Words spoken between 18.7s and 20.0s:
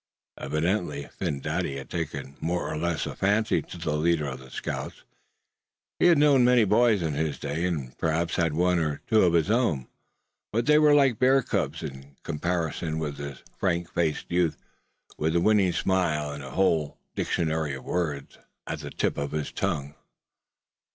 the tip of his tongue.